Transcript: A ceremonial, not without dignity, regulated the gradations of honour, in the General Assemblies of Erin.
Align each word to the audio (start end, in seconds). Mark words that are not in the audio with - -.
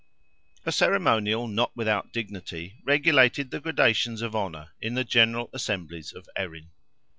A 0.65 0.71
ceremonial, 0.71 1.47
not 1.47 1.77
without 1.77 2.11
dignity, 2.11 2.73
regulated 2.83 3.51
the 3.51 3.59
gradations 3.59 4.23
of 4.23 4.35
honour, 4.35 4.71
in 4.81 4.95
the 4.95 5.03
General 5.03 5.47
Assemblies 5.53 6.11
of 6.11 6.27
Erin. 6.35 6.71